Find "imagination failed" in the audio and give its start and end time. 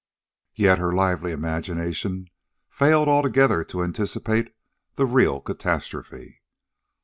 1.31-3.07